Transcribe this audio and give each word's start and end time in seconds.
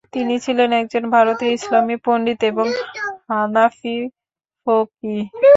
তিনি 0.13 0.35
ছিলেন 0.45 0.69
একজন 0.81 1.03
ভারতীয় 1.15 1.51
ইসলামি 1.57 1.95
পণ্ডিত 2.05 2.39
এবং 2.51 2.67
হানাফি 3.29 3.95
ফকিহ। 4.67 5.21